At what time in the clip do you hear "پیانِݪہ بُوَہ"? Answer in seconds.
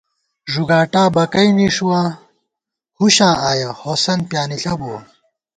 4.29-4.99